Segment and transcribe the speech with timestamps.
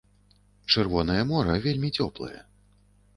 [0.75, 2.33] Чырвонае мора вельмі цёплае.